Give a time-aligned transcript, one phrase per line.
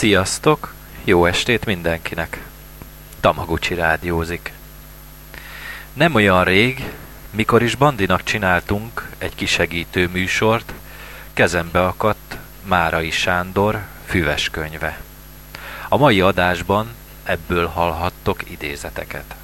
[0.00, 0.74] Sziasztok!
[1.04, 2.46] Jó estét mindenkinek!
[3.20, 4.59] Tamaguchi rádiózik.
[5.92, 6.92] Nem olyan rég,
[7.30, 10.72] mikor is Bandinak csináltunk egy kisegítő műsort,
[11.32, 15.00] kezembe akadt Márai Sándor füves könyve.
[15.88, 19.34] A mai adásban ebből hallhattok idézeteket.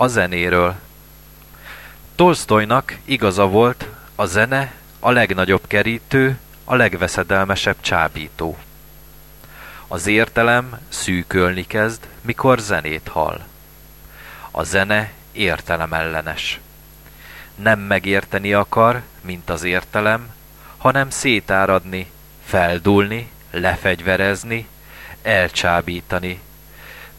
[0.00, 0.74] A zenéről.
[2.14, 8.58] Tolstoynak igaza volt, a zene a legnagyobb kerítő, a legveszedelmesebb csábító.
[9.88, 13.40] Az értelem szűkölni kezd, mikor zenét hall.
[14.50, 16.60] A zene értelemellenes.
[17.54, 20.34] Nem megérteni akar, mint az értelem,
[20.76, 22.10] hanem szétáradni,
[22.44, 24.66] feldulni, lefegyverezni,
[25.22, 26.40] elcsábítani.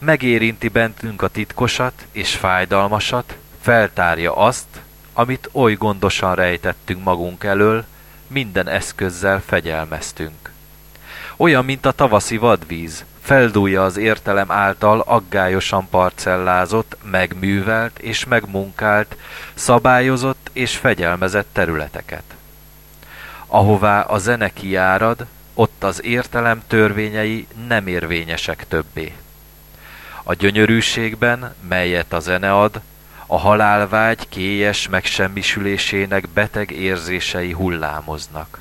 [0.04, 4.66] Megérinti bentünk a titkosat és fájdalmasat, feltárja azt,
[5.12, 7.84] amit oly gondosan rejtettünk magunk elől,
[8.26, 10.52] minden eszközzel fegyelmeztünk.
[11.36, 19.16] Olyan, mint a tavaszi vadvíz, feldúlja az értelem által aggályosan parcellázott, megművelt és megmunkált,
[19.54, 22.24] szabályozott és fegyelmezett területeket.
[23.46, 29.12] Ahová a zene kiárad, ott az értelem törvényei nem érvényesek többé.
[30.22, 32.80] A gyönyörűségben, melyet a zene ad,
[33.26, 38.60] a halálvágy kélyes megsemmisülésének beteg érzései hullámoznak.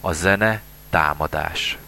[0.00, 1.78] A zene támadás.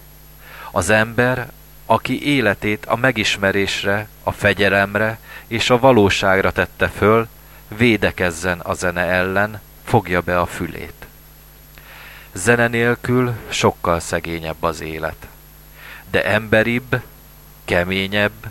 [0.70, 1.50] Az ember,
[1.86, 7.28] aki életét a megismerésre, a fegyelemre és a valóságra tette föl,
[7.68, 11.06] védekezzen a zene ellen, fogja be a fülét.
[12.32, 15.26] Zene nélkül sokkal szegényebb az élet,
[16.10, 17.00] de emberibb,
[17.68, 18.50] keményebb,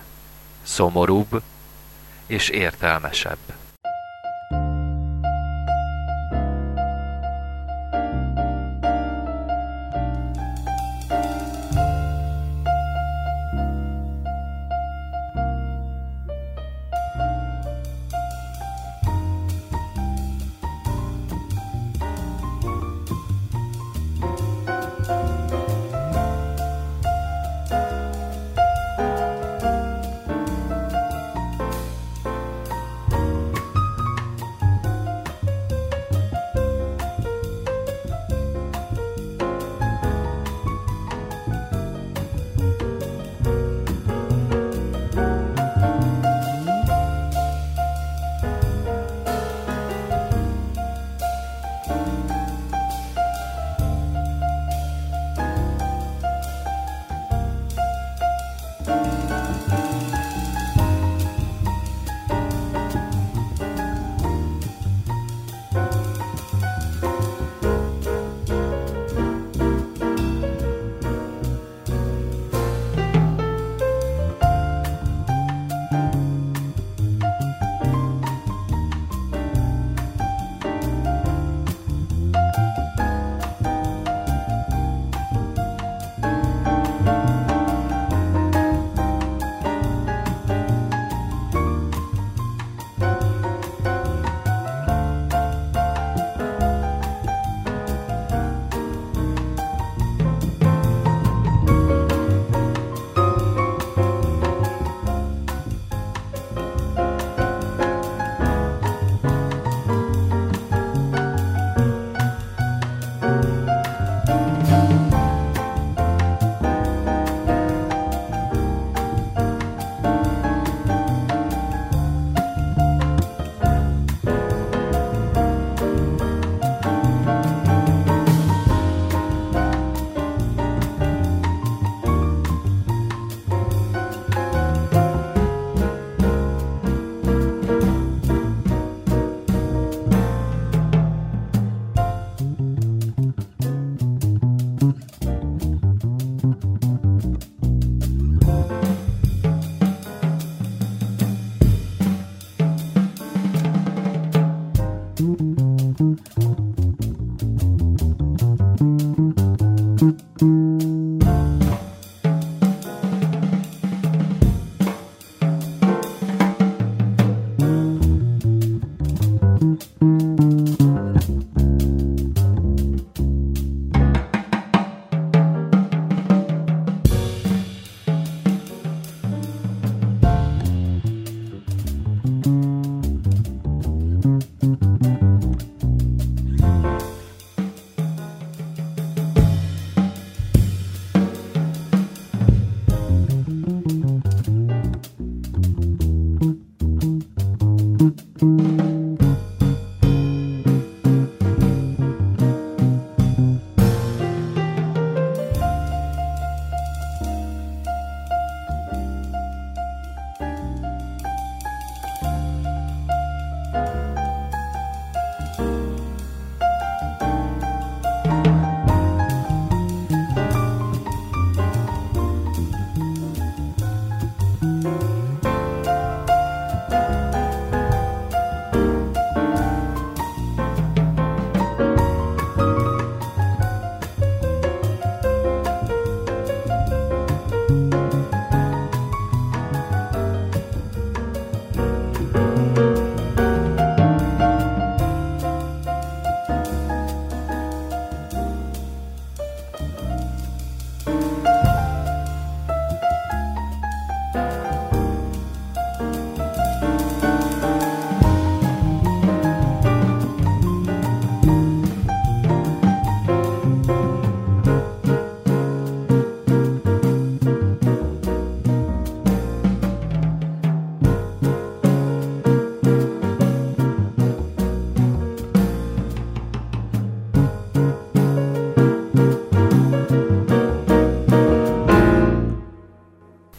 [0.64, 1.42] szomorúbb
[2.28, 3.57] és értelmesebb.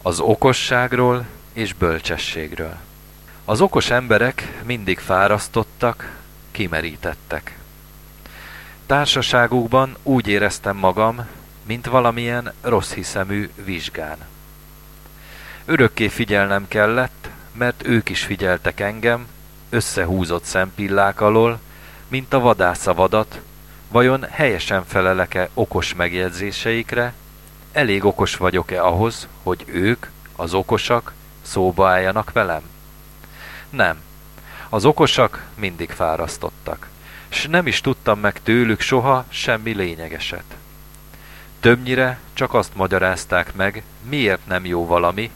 [0.09, 2.75] Az okosságról és bölcsességről.
[3.45, 6.15] Az okos emberek mindig fárasztottak,
[6.51, 7.57] kimerítettek.
[8.85, 11.25] Társaságukban úgy éreztem magam,
[11.65, 14.17] mint valamilyen rossz hiszemű vizsgán.
[15.65, 19.27] Örökké figyelnem kellett, mert ők is figyeltek engem,
[19.69, 21.59] összehúzott szempillák alól,
[22.07, 23.41] mint a vadásza vadat,
[23.87, 27.13] vajon helyesen felelek-e okos megjegyzéseikre,
[27.71, 32.61] elég okos vagyok-e ahhoz, hogy ők, az okosak, szóba álljanak velem?
[33.69, 33.97] Nem.
[34.69, 36.87] Az okosak mindig fárasztottak,
[37.29, 40.43] s nem is tudtam meg tőlük soha semmi lényegeset.
[41.59, 45.31] Többnyire csak azt magyarázták meg, miért nem jó valami,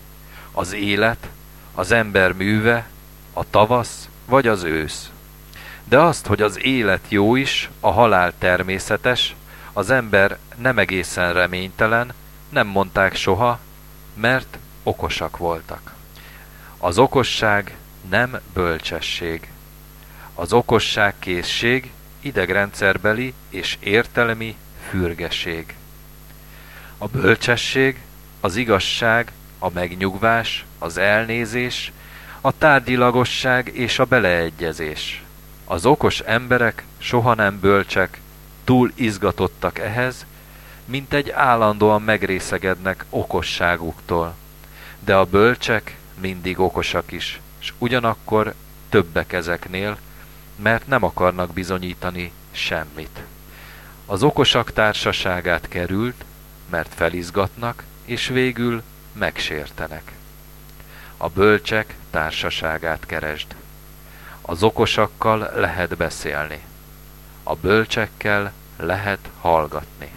[0.52, 1.30] az élet,
[1.74, 2.88] az ember műve,
[3.34, 5.10] a tavasz vagy az ősz.
[5.84, 9.36] De azt, hogy az élet jó is, a halál természetes,
[9.74, 12.13] az ember nem egészen reménytelen,
[12.54, 13.60] nem mondták soha,
[14.14, 15.94] mert okosak voltak.
[16.78, 17.78] Az okosság
[18.10, 19.52] nem bölcsesség.
[20.34, 24.56] Az okosság készség, idegrendszerbeli és értelmi
[24.90, 25.76] fürgeség.
[26.98, 28.02] A bölcsesség,
[28.40, 31.92] az igazság, a megnyugvás, az elnézés,
[32.42, 35.24] a tárgyilagosság és a beleegyezés.
[35.66, 38.22] Az okos emberek soha nem bölcsek,
[38.64, 40.26] túl izgatottak ehhez,
[40.86, 44.36] mint egy állandóan megrészegednek okosságuktól.
[45.00, 48.54] De a bölcsek mindig okosak is, és ugyanakkor
[48.90, 49.98] többek ezeknél,
[50.56, 53.24] mert nem akarnak bizonyítani semmit.
[54.06, 56.25] Az okosak társaságát került,
[56.70, 60.12] mert felizgatnak, és végül megsértenek.
[61.18, 63.56] A bölcsek társaságát keresd.
[64.42, 66.62] Az okosakkal lehet beszélni.
[67.44, 70.12] A bölcsekkel lehet hallgatni.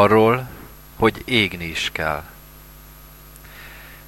[0.00, 0.48] Arról,
[0.96, 2.22] hogy égni is kell.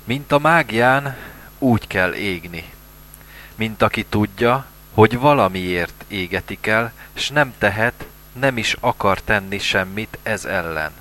[0.04, 1.16] Mint a mágián,
[1.58, 2.72] úgy kell égni.
[3.54, 10.18] Mint aki tudja, hogy valamiért égetik el, s nem tehet, nem is akar tenni semmit
[10.22, 10.92] ez ellen.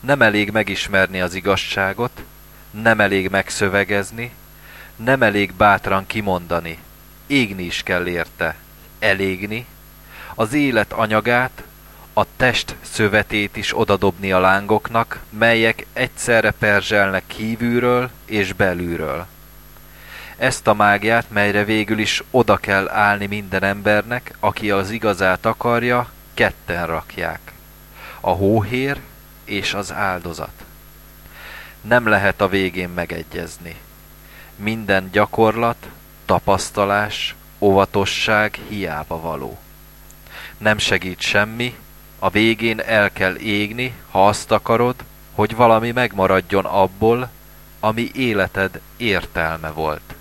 [0.00, 2.22] Nem elég megismerni az igazságot,
[2.70, 4.32] nem elég megszövegezni,
[4.96, 6.78] nem elég bátran kimondani,
[7.26, 8.56] égni is kell érte,
[8.98, 9.66] elégni,
[10.34, 11.62] az élet anyagát,
[12.18, 19.26] a test szövetét is odadobni a lángoknak, melyek egyszerre perzselnek kívülről és belülről.
[20.36, 26.10] Ezt a mágiát, melyre végül is oda kell állni minden embernek, aki az igazát akarja,
[26.34, 27.52] ketten rakják.
[28.20, 29.00] A hóhér
[29.44, 30.64] és az áldozat.
[31.80, 33.76] Nem lehet a végén megegyezni.
[34.56, 35.88] Minden gyakorlat,
[36.24, 39.58] tapasztalás, óvatosság hiába való.
[40.58, 41.74] Nem segít semmi,
[42.18, 44.94] a végén el kell égni, ha azt akarod,
[45.34, 47.30] hogy valami megmaradjon abból,
[47.80, 50.14] ami életed értelme volt.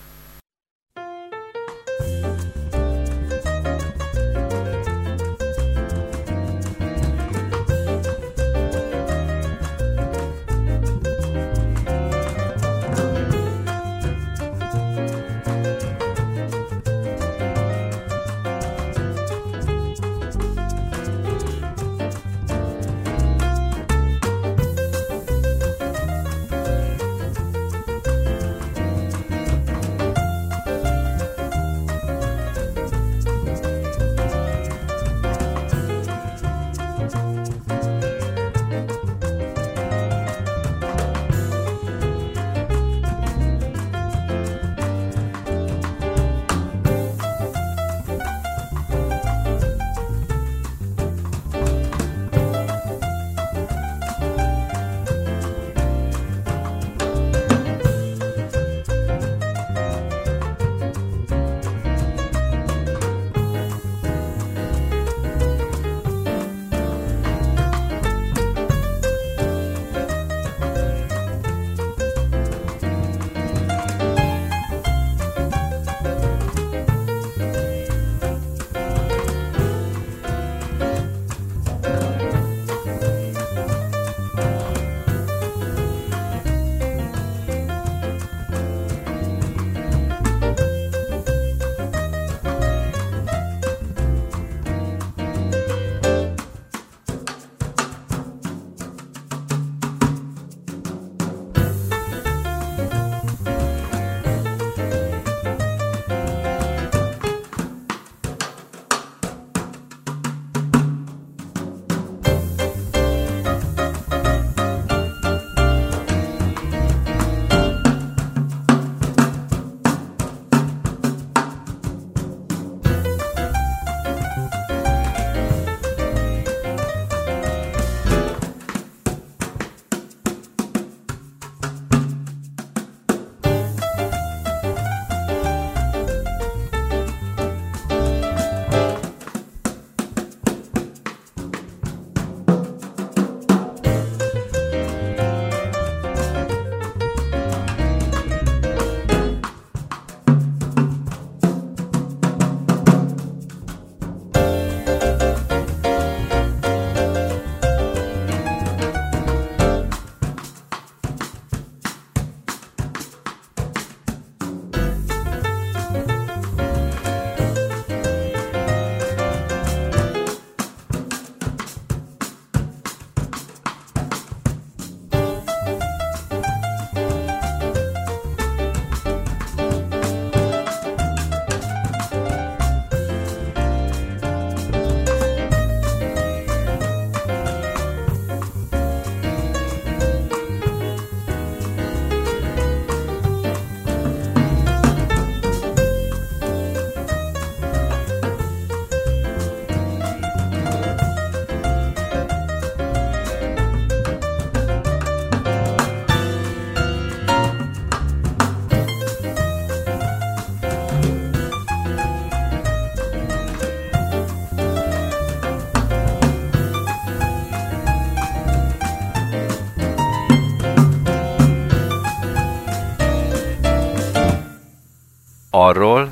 [225.68, 226.12] Arról,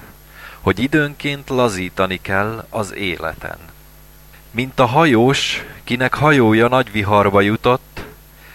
[0.61, 3.57] hogy időnként lazítani kell az életen.
[4.51, 8.03] Mint a hajós, kinek hajója nagy viharba jutott,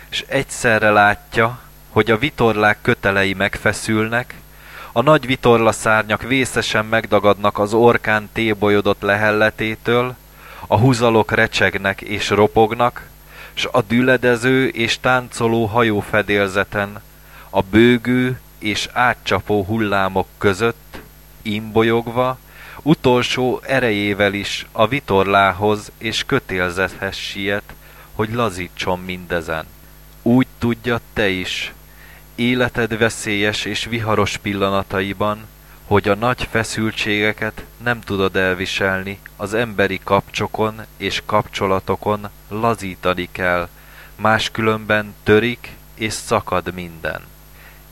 [0.08, 1.58] s egyszerre látja,
[1.90, 4.34] hogy a vitorlák kötelei megfeszülnek,
[4.92, 10.14] a nagy vitorla szárnyak vészesen megdagadnak az orkán tébolyodott lehelletétől,
[10.66, 13.06] a húzalok recsegnek és ropognak,
[13.54, 17.02] s a düledező és táncoló hajófedélzeten,
[17.50, 20.79] a bőgő és átcsapó hullámok között,
[21.42, 22.38] imbolyogva,
[22.82, 27.74] utolsó erejével is a vitorlához és kötélzethez siet,
[28.14, 29.64] hogy lazítson mindezen.
[30.22, 31.72] Úgy tudja te is,
[32.34, 35.46] életed veszélyes és viharos pillanataiban,
[35.86, 43.68] hogy a nagy feszültségeket nem tudod elviselni, az emberi kapcsokon és kapcsolatokon lazítani kell,
[44.16, 47.20] máskülönben törik és szakad minden.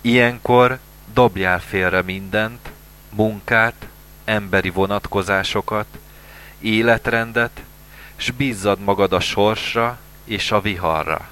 [0.00, 0.78] Ilyenkor
[1.14, 2.67] dobjál félre mindent,
[3.10, 3.86] munkát,
[4.24, 5.86] emberi vonatkozásokat,
[6.60, 7.60] életrendet,
[8.16, 11.28] s bízzad magad a sorsra és a viharra.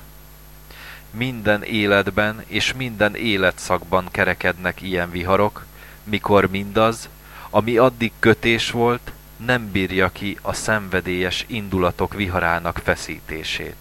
[1.11, 5.65] Minden életben és minden életszakban kerekednek ilyen viharok,
[6.05, 7.09] mikor mindaz,
[7.51, 13.77] ami addig kötés volt, nem bírja ki a szenvedélyes indulatok viharának feszítését.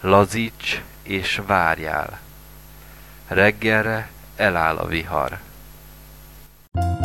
[0.00, 2.20] Lazíts és várjál.
[3.28, 5.38] Reggelre eláll a vihar.
[6.76, 7.03] Arról,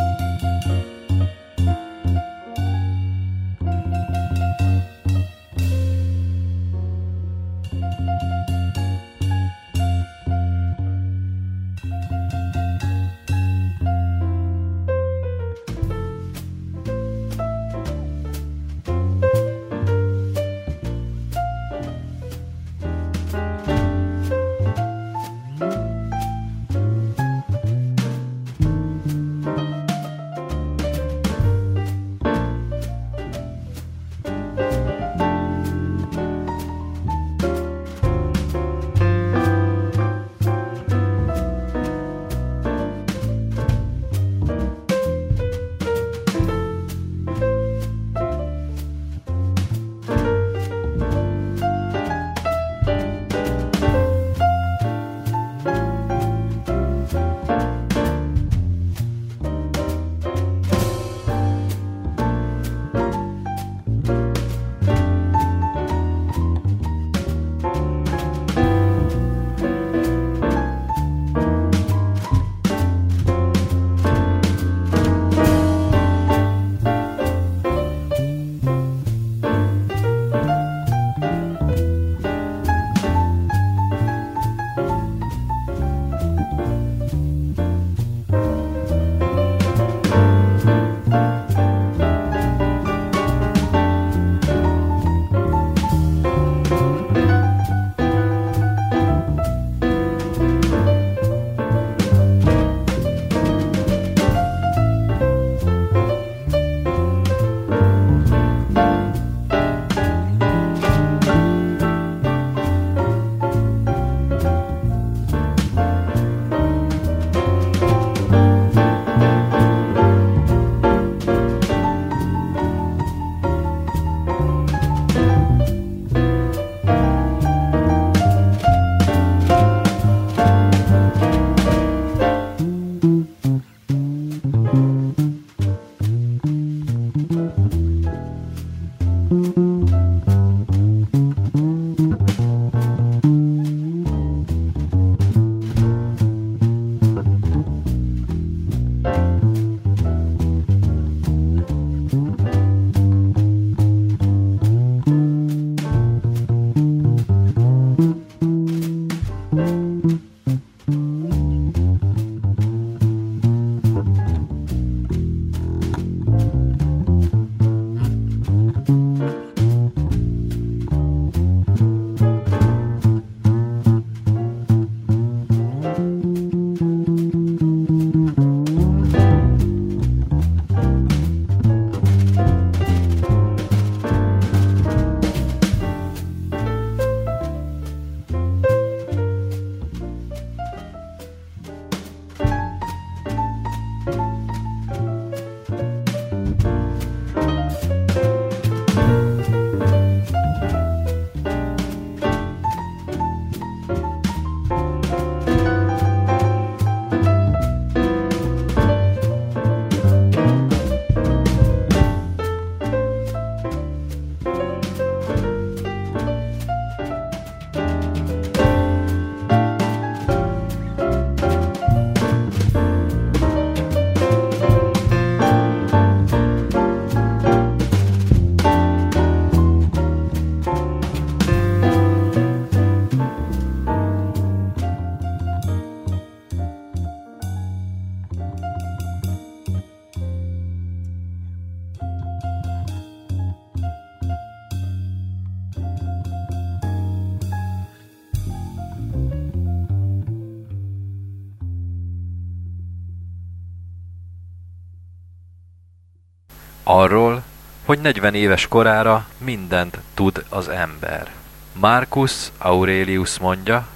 [258.00, 261.32] hogy 40 éves korára mindent tud az ember.
[261.74, 263.88] Marcus Aurelius mondja,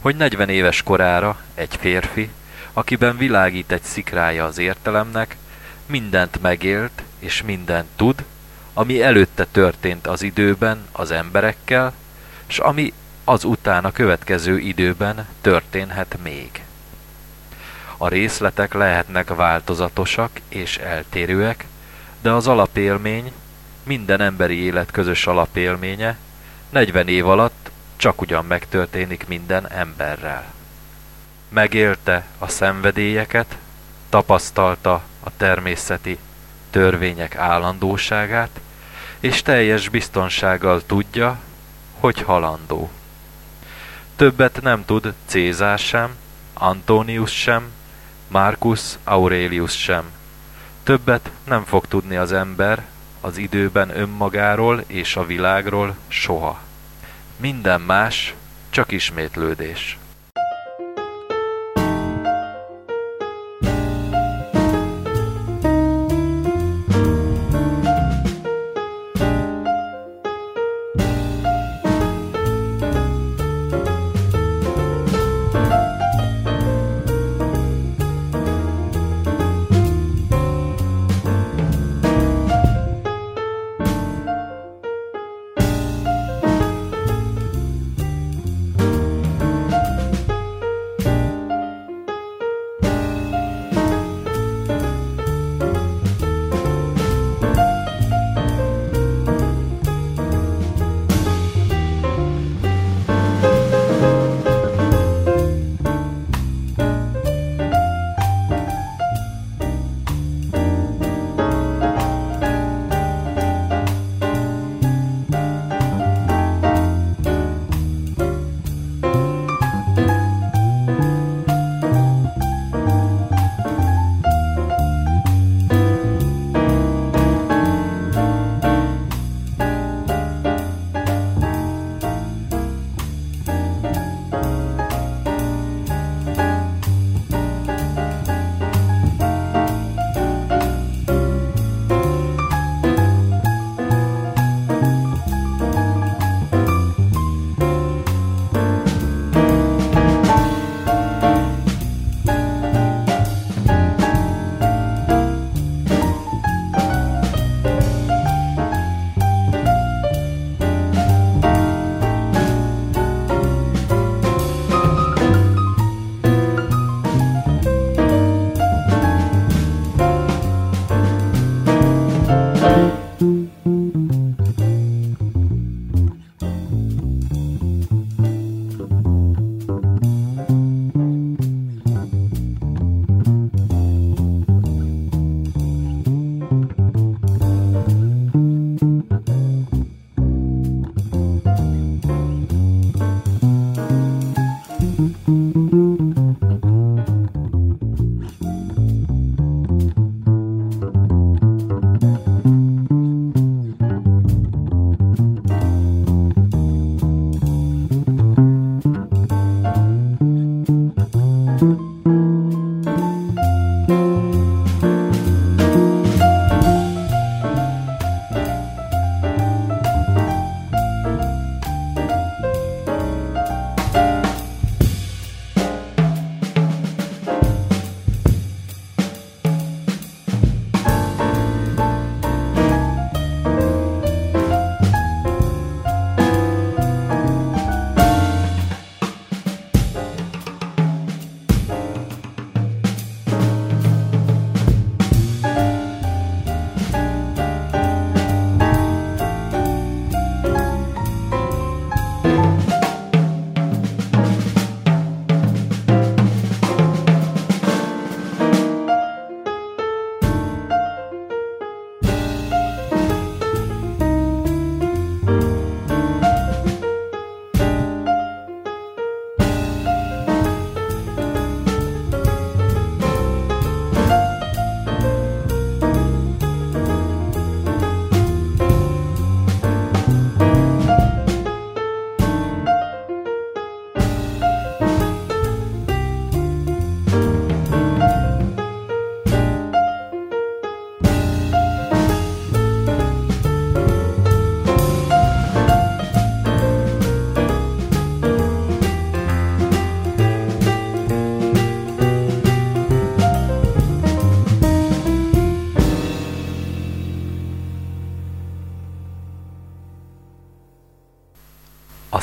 [0.00, 2.30] hogy 40 éves korára egy férfi,
[2.72, 5.36] akiben világít egy szikrája az értelemnek,
[5.86, 8.24] mindent megélt és mindent tud,
[8.74, 11.92] ami előtte történt az időben az emberekkel,
[12.46, 12.92] s ami
[13.24, 16.62] az után a következő időben történhet még.
[17.96, 21.66] A részletek lehetnek változatosak és eltérőek,
[22.22, 23.32] de az alapélmény,
[23.86, 26.16] minden emberi élet közös alapélménye
[26.70, 30.44] 40 év alatt csak ugyan megtörténik minden emberrel.
[31.48, 33.56] Megélte a szenvedélyeket,
[34.08, 36.18] tapasztalta a természeti
[36.70, 38.60] törvények állandóságát,
[39.20, 41.38] és teljes biztonsággal tudja,
[42.00, 42.90] hogy halandó.
[44.16, 46.16] Többet nem tud Cézár sem,
[46.54, 47.70] Antonius sem,
[48.28, 50.04] Marcus Aurelius sem.
[50.82, 52.84] Többet nem fog tudni az ember
[53.26, 56.60] az időben önmagáról és a világról soha.
[57.36, 58.34] Minden más
[58.70, 59.98] csak ismétlődés.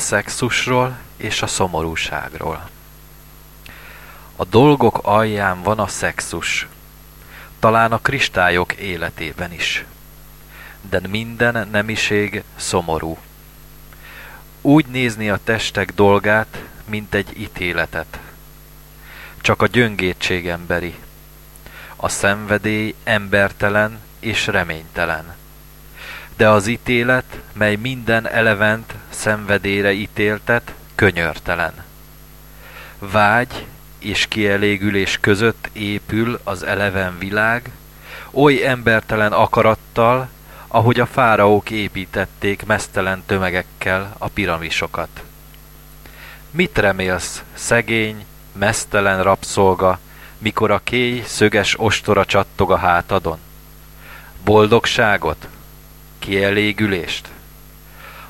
[0.04, 2.68] Szexusról és a szomorúságról.
[4.36, 6.66] A dolgok alján van a szexus,
[7.58, 9.84] talán a kristályok életében is.
[10.90, 13.18] De minden nemiség szomorú.
[14.60, 18.18] Úgy nézni a testek dolgát, mint egy ítéletet.
[19.40, 20.94] Csak a gyöngétség emberi.
[21.96, 25.34] A szenvedély embertelen és reménytelen.
[26.36, 31.72] De az ítélet, mely minden elevent szenvedére ítéltet, könyörtelen.
[32.98, 33.66] Vágy
[33.98, 37.70] és kielégülés között épül az eleven világ,
[38.30, 40.28] oly embertelen akarattal,
[40.68, 45.22] ahogy a fáraók építették mesztelen tömegekkel a piramisokat.
[46.50, 49.98] Mit remélsz, szegény, mesztelen rabszolga,
[50.38, 53.38] mikor a kéj szöges ostora csattog a hátadon?
[54.44, 55.48] Boldogságot?
[56.24, 57.28] Kielégülést?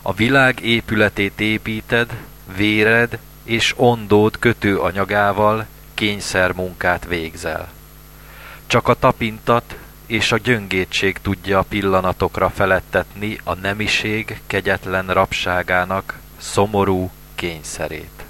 [0.03, 2.17] A világ épületét építed,
[2.57, 7.69] véred és ondód kötőanyagával kényszermunkát végzel.
[8.67, 9.77] Csak a tapintat
[10.07, 18.25] és a gyöngétség tudja a pillanatokra felettetni a nemiség kegyetlen rabságának szomorú kényszerét.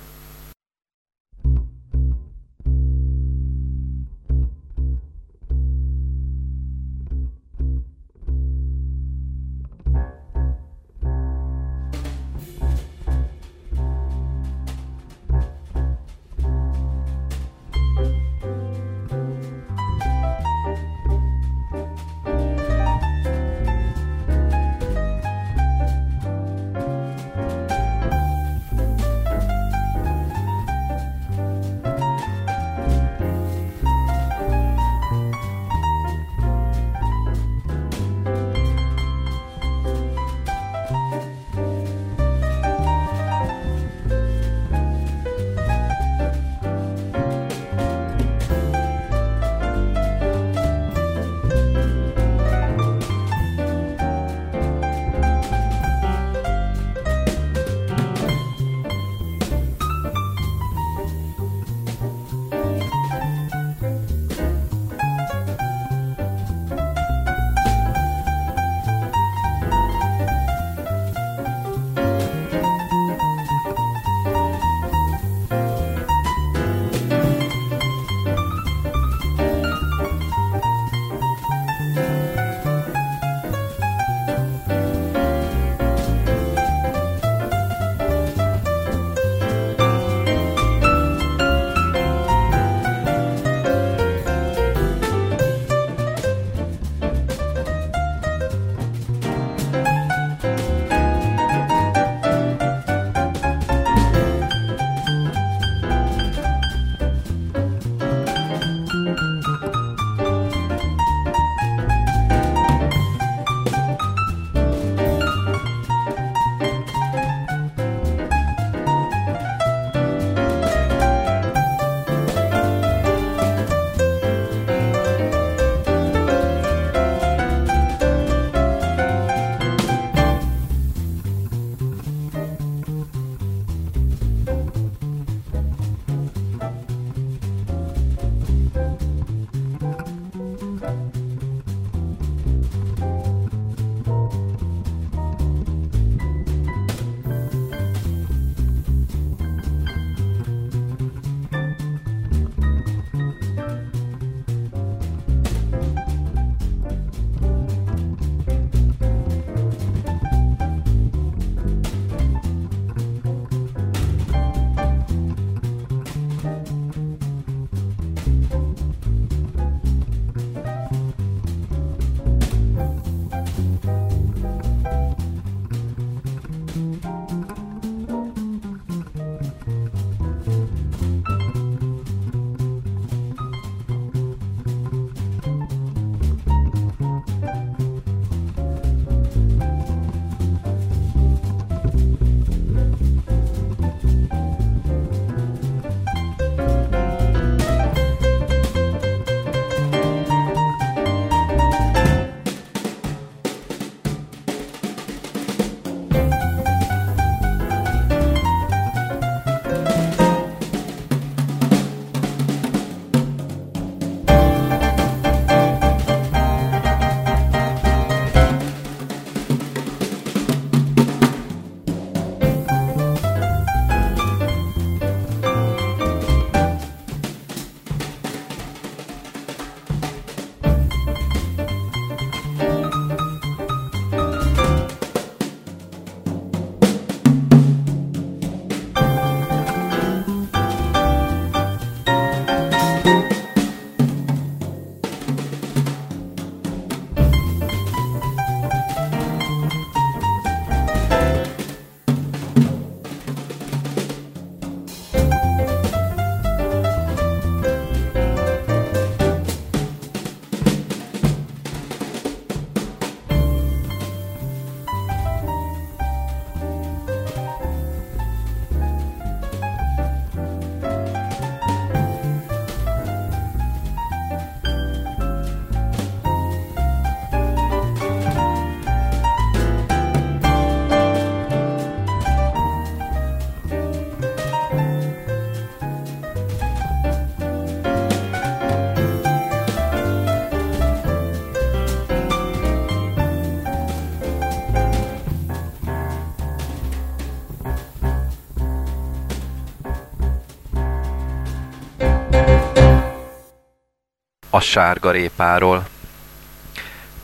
[304.64, 305.86] A sárgarépáról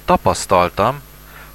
[0.04, 1.00] Tapasztaltam,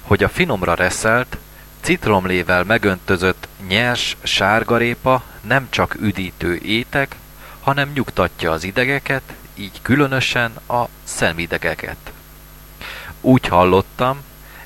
[0.02, 1.36] hogy a finomra reszelt,
[1.80, 7.16] citromlével megöntözött nyers sárgarépa nem csak üdítő étek,
[7.60, 9.22] hanem nyugtatja az idegeket,
[9.54, 12.12] így különösen a szemidegeket.
[13.20, 14.20] Úgy hallottam,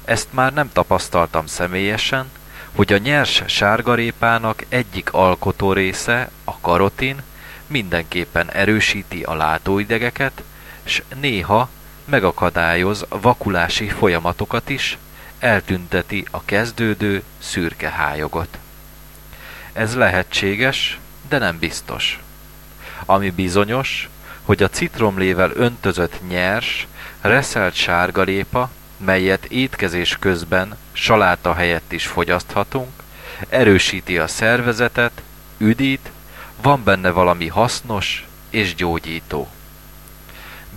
[0.05, 2.31] ezt már nem tapasztaltam személyesen,
[2.77, 7.23] hogy a nyers sárgarépának egyik alkotó része, a karotin,
[7.67, 10.43] mindenképpen erősíti a látóidegeket,
[10.91, 11.69] s néha
[12.05, 14.99] megakadályoz vakulási folyamatokat is,
[15.39, 18.59] eltünteti a kezdődő szürke hályogot.
[19.73, 22.21] Ez lehetséges, de nem biztos.
[23.05, 24.09] Ami bizonyos,
[24.43, 26.87] hogy a citromlével öntözött nyers,
[27.21, 33.03] reszelt sárgalépa, melyet étkezés közben saláta helyett is fogyaszthatunk,
[33.49, 35.23] erősíti a szervezetet,
[35.59, 36.11] üdít,
[36.63, 39.49] van benne valami hasznos és gyógyító.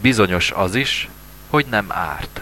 [0.03, 1.09] Bizonyos az is,
[1.49, 2.41] hogy nem árt.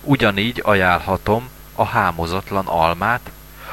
[0.00, 3.30] Ugyanígy ajánlhatom a hámozatlan almát,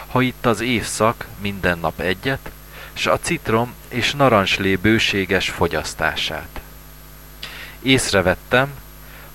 [0.08, 2.52] ha itt az évszak minden nap egyet,
[2.94, 6.60] s a citrom és narancslé bőséges fogyasztását.
[7.82, 8.74] Észrevettem,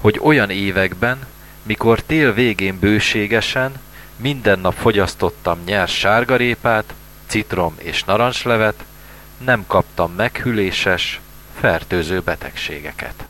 [0.00, 1.26] hogy olyan években,
[1.62, 3.80] mikor tél végén bőségesen,
[4.16, 6.94] minden nap fogyasztottam nyers sárgarépát,
[7.26, 8.84] citrom és narancslevet,
[9.38, 11.20] nem kaptam meghűléses,
[11.60, 13.28] fertőző betegségeket.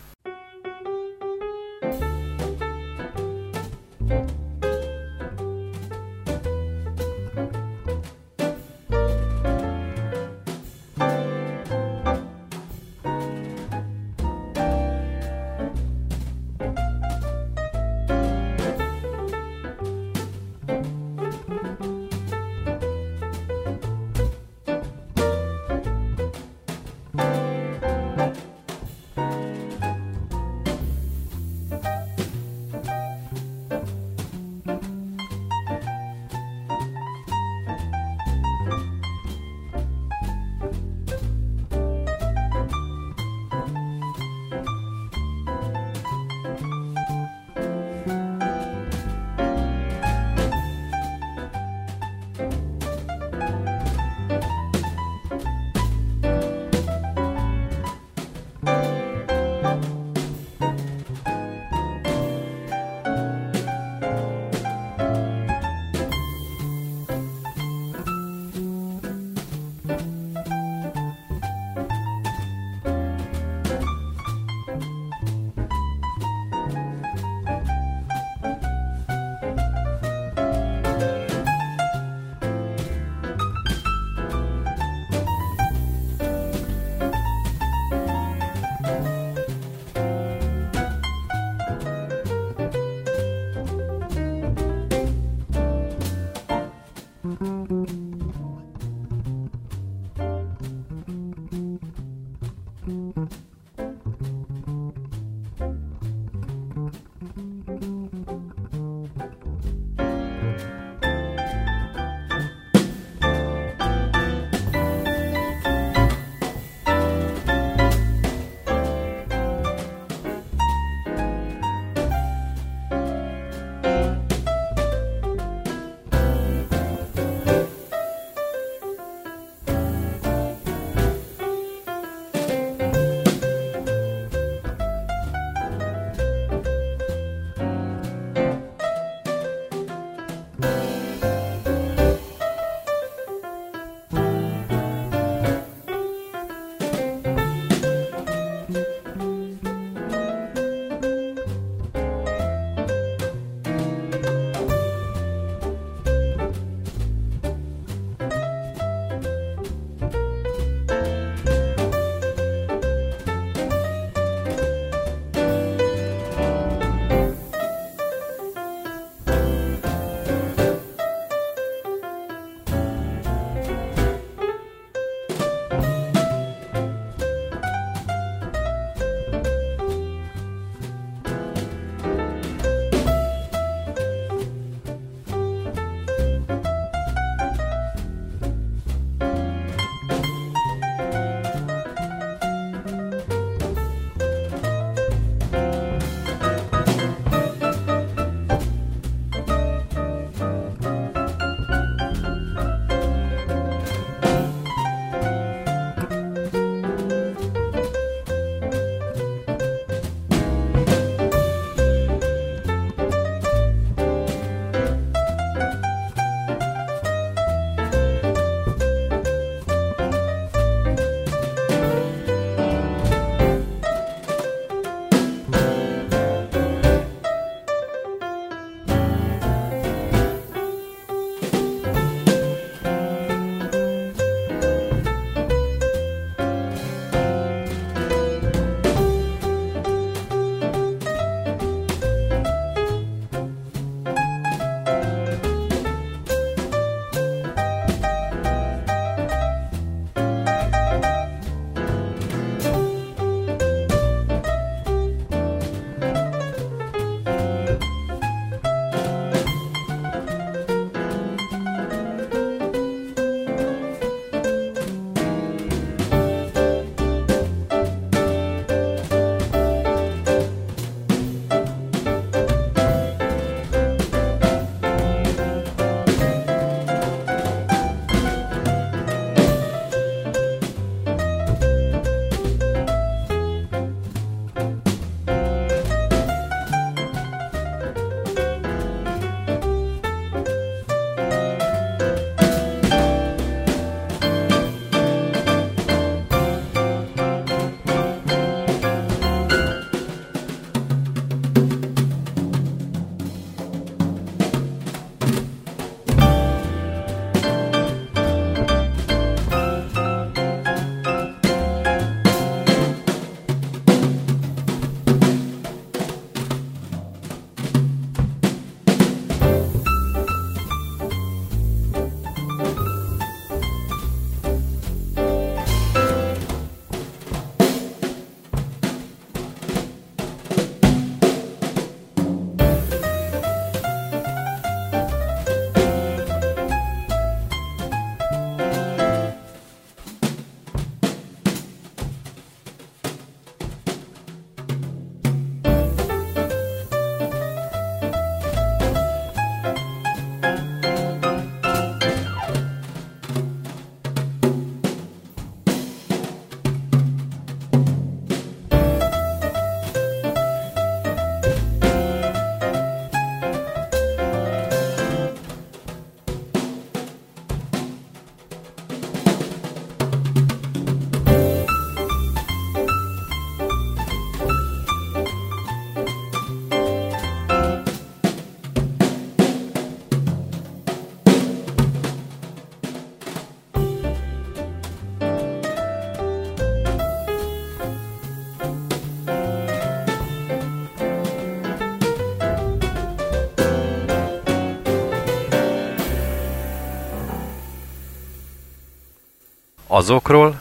[399.91, 400.59] Azokról,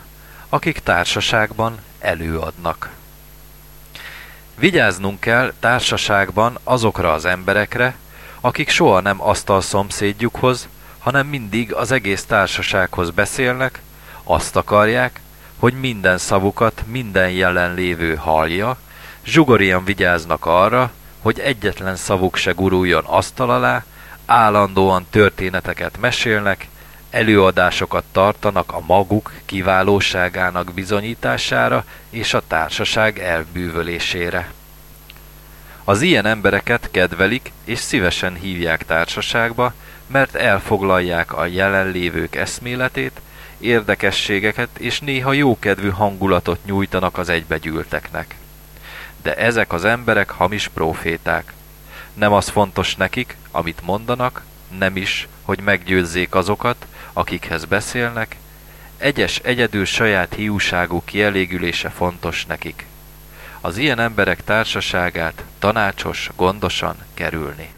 [0.50, 2.90] akik társaságban előadnak.
[4.56, 7.96] Vigyáznunk kell társaságban azokra az emberekre,
[8.42, 10.68] akik soha nem asztal szomszédjukhoz,
[10.98, 13.82] hanem mindig az egész társasághoz beszélnek,
[14.24, 15.20] azt akarják,
[15.60, 18.78] hogy minden szavukat minden jelenlévő hallja,
[19.26, 23.84] zsugorian vigyáznak arra, hogy egyetlen szavuk se guruljon asztal alá,
[24.26, 26.68] állandóan történeteket mesélnek,
[27.18, 34.52] előadásokat tartanak a maguk kiválóságának bizonyítására és a társaság elbűvölésére.
[35.84, 39.74] Az ilyen embereket kedvelik és szívesen hívják társaságba,
[40.08, 43.22] mert elfoglalják a jelenlévők eszméletét,
[43.60, 48.36] érdekességeket és néha jókedvű hangulatot nyújtanak az egybegyűlteknek.
[49.22, 51.54] De ezek az emberek hamis proféták.
[52.14, 54.44] Nem az fontos nekik, amit mondanak,
[54.78, 56.86] nem is, hogy meggyőzzék azokat,
[57.18, 58.36] akikhez beszélnek,
[58.98, 62.86] egyes egyedül saját hiúságú kielégülése fontos nekik.
[63.62, 67.77] Az ilyen emberek társaságát tanácsos, gondosan kerülni.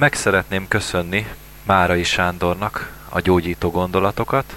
[0.00, 1.26] Meg szeretném köszönni
[1.62, 4.56] Márai Sándornak a gyógyító gondolatokat,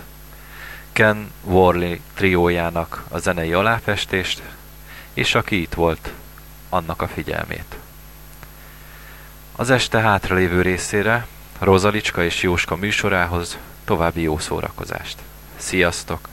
[0.91, 4.41] Ken Worley triójának a zenei aláfestést,
[5.14, 6.12] és aki itt volt,
[6.70, 7.76] annak a figyelmét.
[9.56, 11.28] Az este hátralévő részére
[11.60, 15.18] Rozalicska és Jóska műsorához További jó szórakozást.
[15.58, 16.33] Sziasztok!